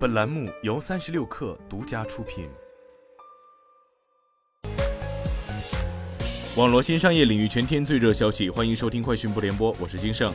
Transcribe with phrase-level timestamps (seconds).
[0.00, 2.48] 本栏目由三十六氪独家出品。
[6.56, 10.32] 网络新商业领域全天最热消息，欢迎收听快讯不联播，我是金盛。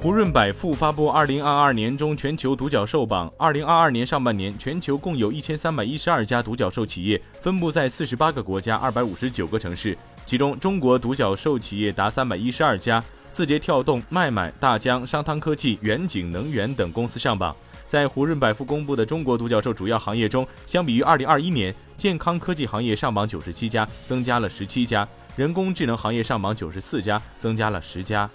[0.00, 13.04] 胡润百富发布二零二二年中全球独角兽榜，二零二二年上半年，全球共有一千三百一十二家独角兽企业，分布在四十八个国家、二百五十九个城市，其中中国独角兽企业达三百一十二家。
[13.34, 17.54] 字节跳动、脉脉、大疆、商汤科技、远景能源等公司上榜。
[17.88, 28.30] 在胡润百富公布的中国独角兽主要行业中，相比于2021年，健康科技行业上榜97家，增加了17家；人工智能行业上榜94家，增加了10家。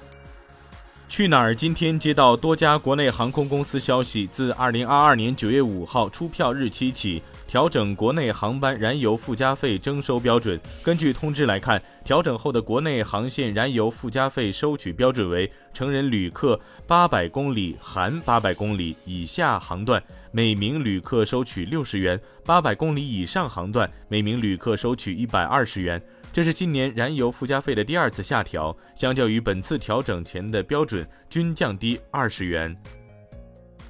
[1.08, 7.24] 去哪儿今天接到多家国内航空公司消息，自2022年9月5号出票日期起。
[7.48, 10.62] 调整国内航班燃油附加费征收标准。
[10.84, 20.02] 根据通知来看，调整后的国内航线燃油附加费收取标准为：成人旅客八百公里含八百公里以下航段，
[20.32, 26.02] 每名旅客收取六十元；八百公里以上航段，每名旅客收取一百二十元。
[26.34, 32.76] 这是今年燃油附加费的第二次下调，相较于本次调整前的标准，均降低二十元。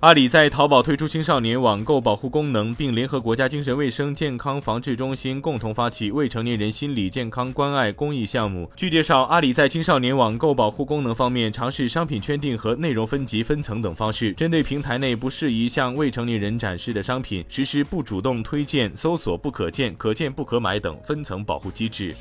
[0.02, 8.72] 阿里在淘宝推出青少年网购保护功能，并联合国家精神卫生健康防治中心共同发起未成年人心理健康关爱公益项目。
[8.78, 22.16] 据介绍，阿里在青少年网购保护功能方面，尝试商品圈定和内容分级分层等方式，针对平台内不适宜向未成年人展示的商品，实施不主动推荐、搜索不可见、可见不可买等分层保护机制。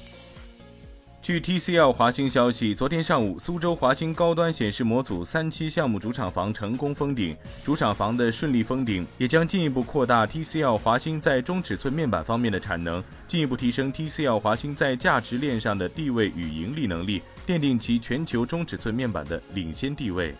[1.29, 7.37] 据 TCL 华星消息，昨天上午，苏州华星高端显示模组三期项目主厂房成功封顶。
[7.62, 20.34] 主厂房的顺利封顶，也将进一步扩大 TCL 华星在中尺寸面板方面的产能，进一步提升 TCL 华星在价值链上的地位与盈利能力，奠定其全球中尺寸面板的领先地位。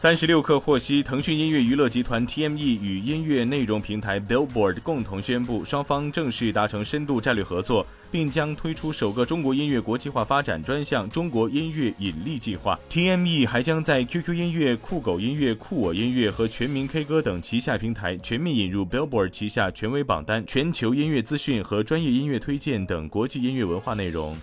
[0.00, 12.80] 三十六氪获悉，腾讯音乐娱乐集团 TME 与音乐内容平台 Billboard 共同宣布，双方正式达成深度战略合作，并将推出首个中国音乐国际化发展专项“中国音乐引力计划”。
[12.88, 24.34] TME 还将在 QQ 音乐、酷狗音乐、酷我音乐和全民 K 歌等旗下平台全面引入 Billboard 旗下权威榜单、全球音乐资讯和专业音乐推荐等国际音乐文化内容。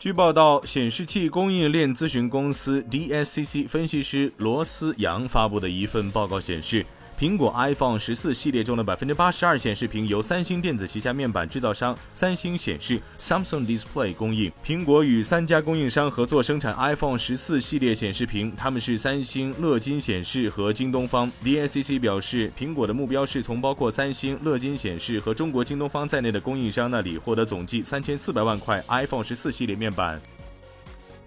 [0.00, 6.86] 据报道，显示器供应链咨询公司 DSCC 分析师罗思阳发布的一份报告显示。
[7.20, 14.50] 苹果 iPhone 十四系列中的百分之八十二显示屏由三星电子旗下面板制造商三星显示 （Samsung Display） 供应。
[14.64, 21.30] 苹果与三家供应商合作生产 iPhone 十四系列显示屏，他们是三星、乐金显示和京东方。
[21.44, 30.18] DSCC 表示，苹果的目标是从包括三星、乐金显示和中国京东方在内的供应商那里获得总计三千四百万块 iPhone 十四系列面板。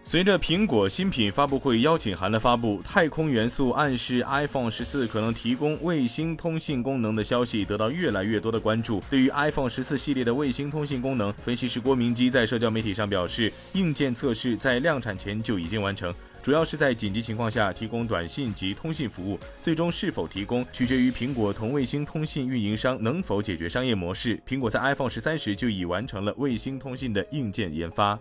[0.06, 9.02] 随着苹果新品发布会邀请函的发布，太空元素暗示 iPhone 十四可能提供卫星通信功能的消息得到越来越多的关注。
[9.10, 19.40] 对于 iPhone 十四系列的卫星通信功能，分析师郭明基在社交媒体上表示，硬件测试在量产前就已经完成，主要是在紧急情况下提供短信及通信服务。
[19.62, 24.38] 最终是否提供，取决于苹果同卫星通信运营商能否解决商业模式。
[24.46, 28.20] 苹果在 iPhone 十三时就已完成了卫星通信的硬件研发。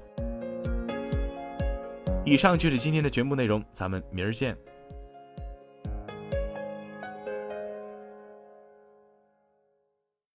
[2.25, 4.57] 以上就是今天的全部内容，咱们明儿见。